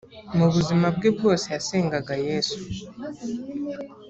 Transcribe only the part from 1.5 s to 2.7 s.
yasengaga yesu